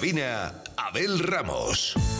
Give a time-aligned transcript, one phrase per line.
[0.00, 2.19] Cabina, Abel Ramos.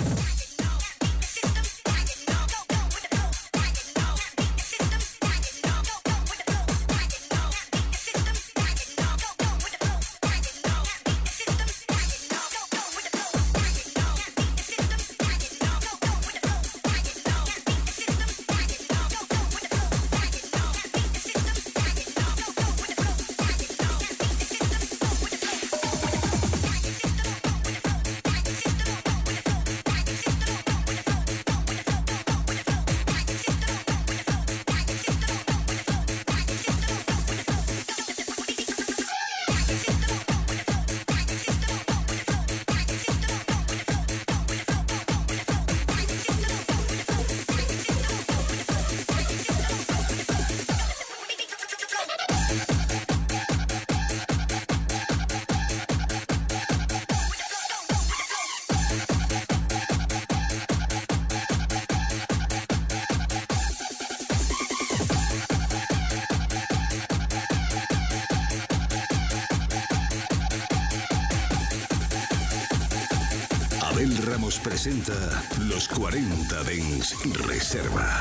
[77.29, 78.20] Reserva.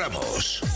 [0.00, 0.69] Ramos.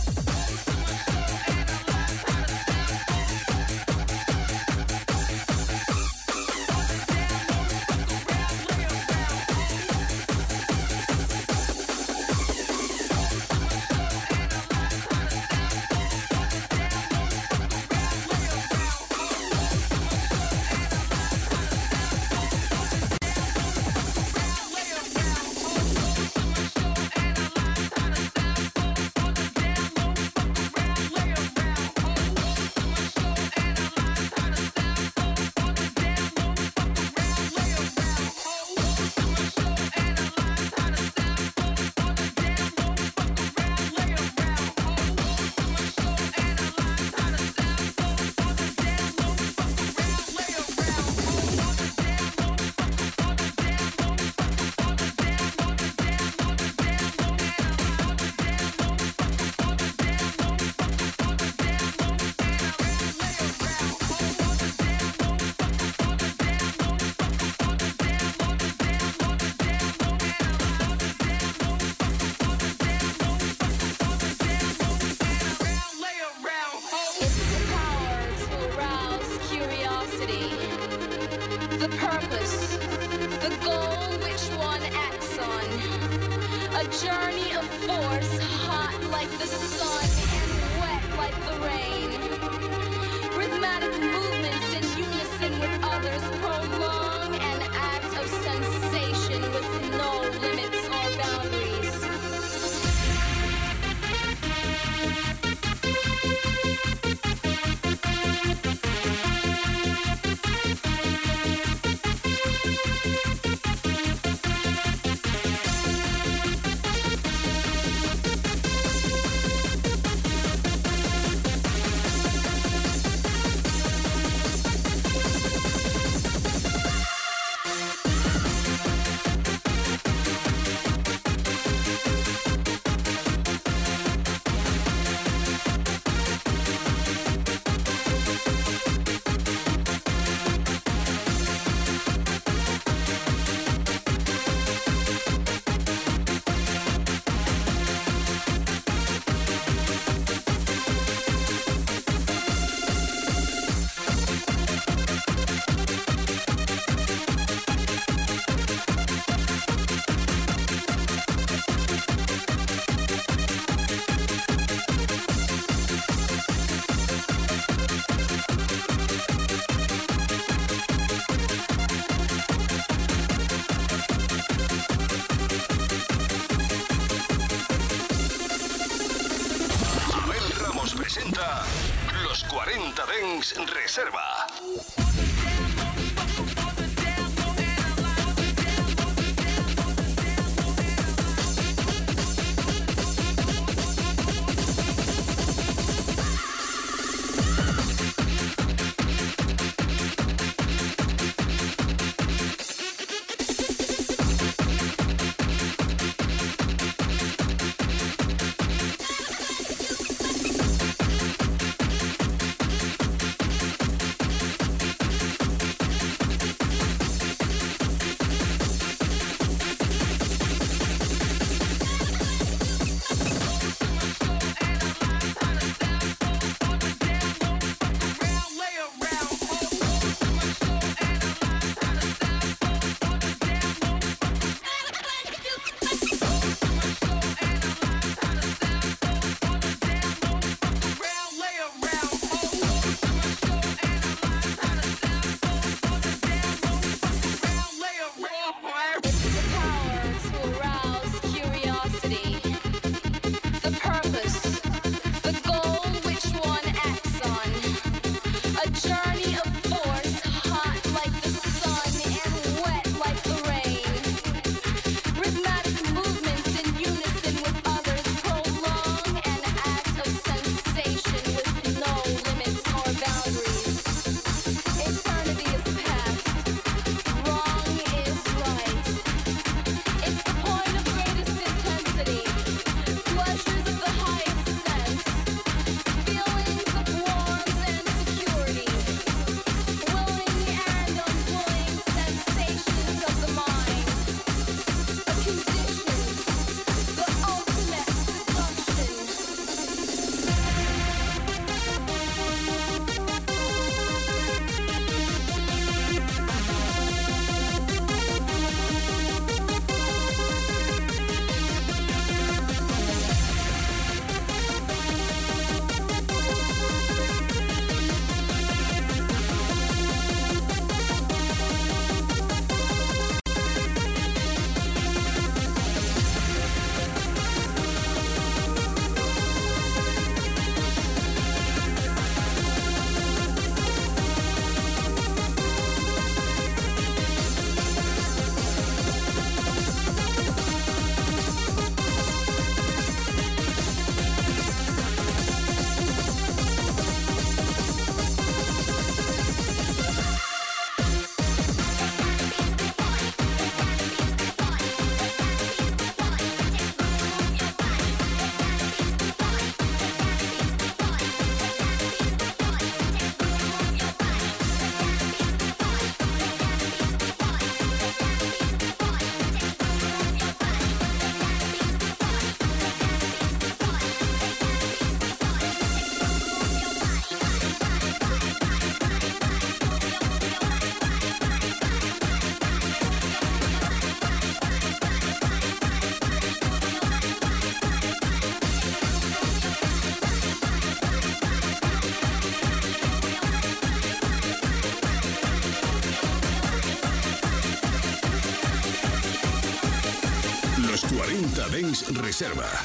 [401.83, 402.64] Reserva.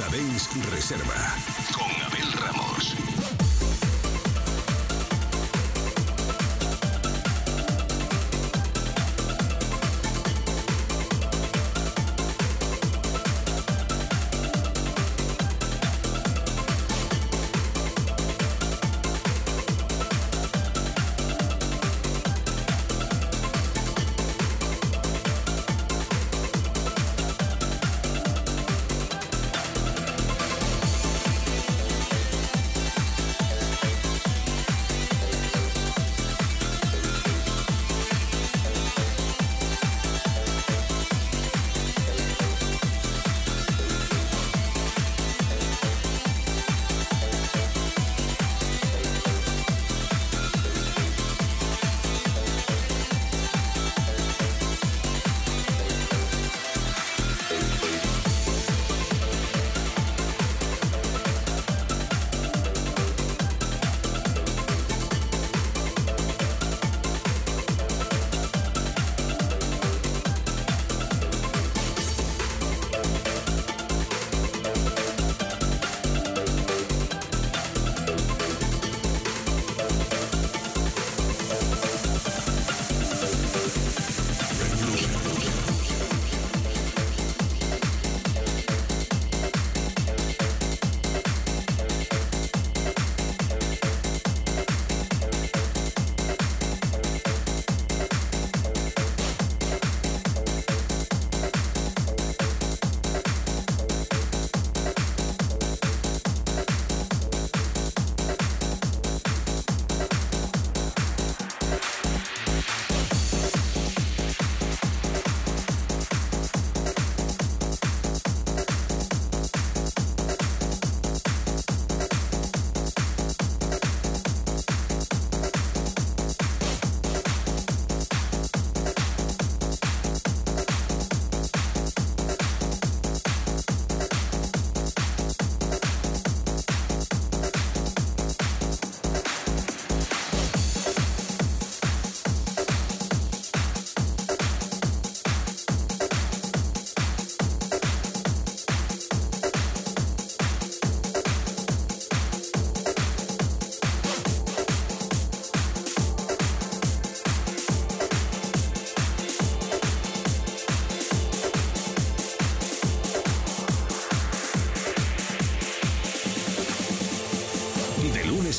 [0.00, 1.49] 40 Dens Reserva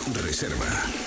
[0.00, 1.01] Reserva.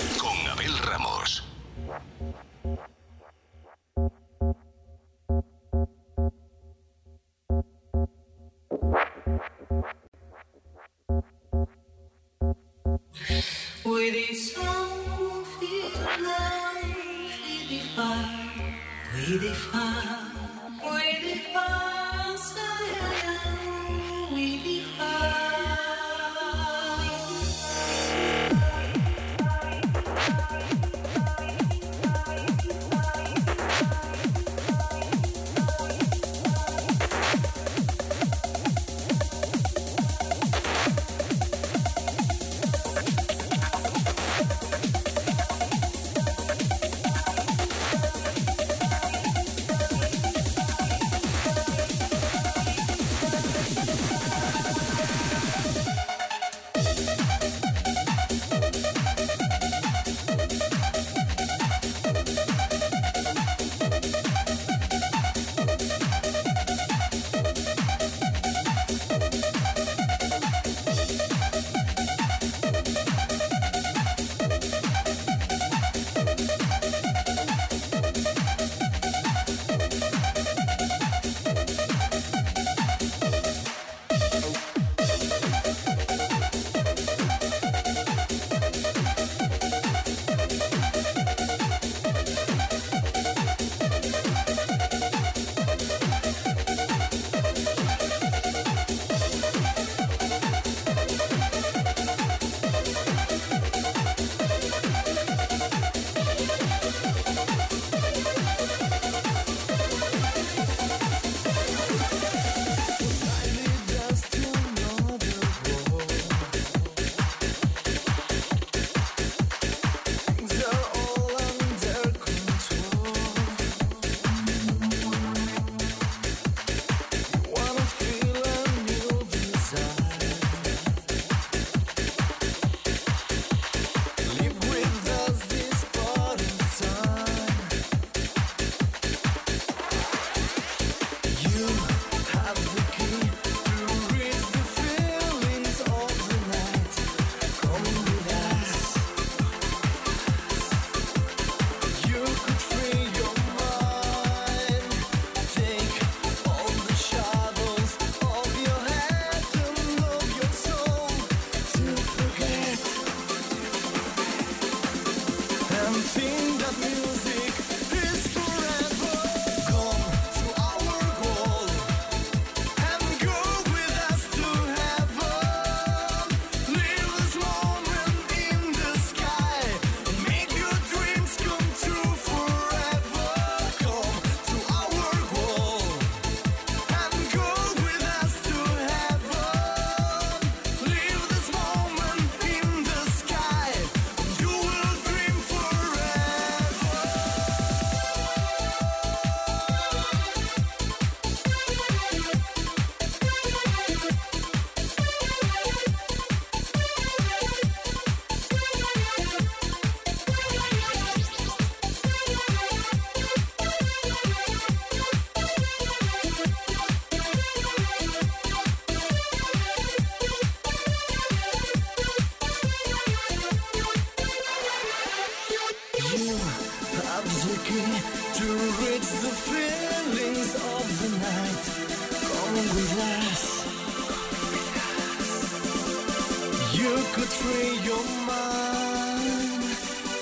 [237.28, 239.62] free your mind.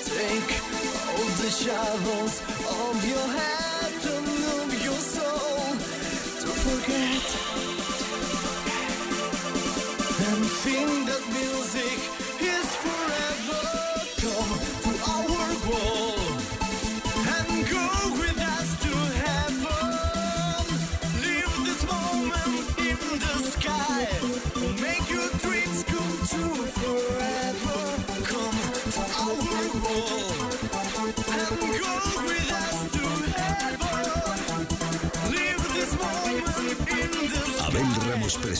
[0.05, 0.51] Take
[1.15, 2.41] all the shadows
[2.81, 4.27] of your head and
[4.61, 5.71] of your soul
[6.41, 7.74] to forget.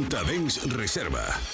[0.00, 1.49] 40 Dens Reserva.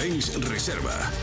[0.00, 1.19] 40 Dens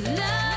[0.00, 0.38] Reserva.
[0.38, 0.47] Los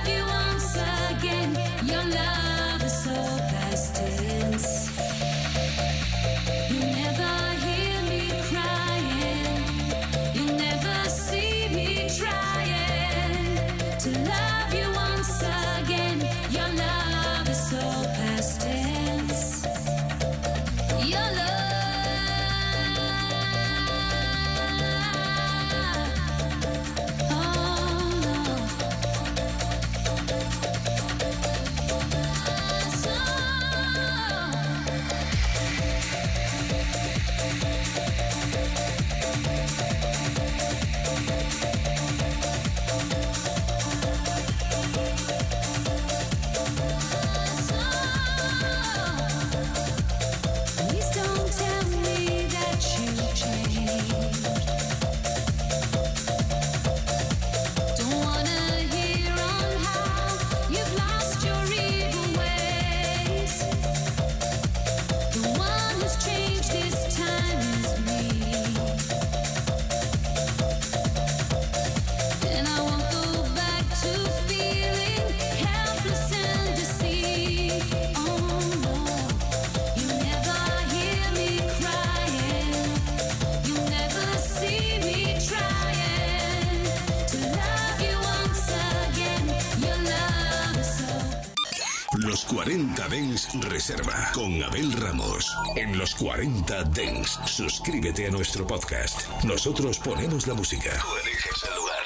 [93.59, 95.53] Reserva con Abel Ramos.
[95.75, 99.27] En los 40 Dens, suscríbete a nuestro podcast.
[99.43, 100.91] Nosotros ponemos la música.
[101.01, 102.03] Tú eliges el lugar.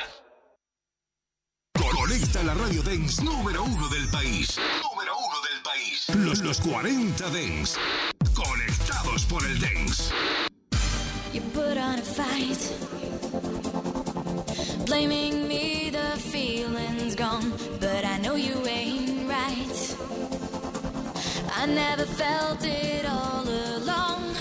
[1.93, 4.57] Conecta la radio Dens número uno del país.
[4.91, 6.07] Número uno del país.
[6.15, 7.77] Los, los 40 Dens.
[8.33, 10.11] Conectados por el Dens.
[11.31, 12.57] You put on a fight.
[14.85, 17.51] Blaming me, the feeling's gone.
[17.79, 19.04] But I know you ain't.
[21.65, 24.35] I never felt it all along.